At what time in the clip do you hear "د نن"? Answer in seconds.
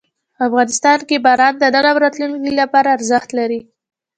1.59-1.85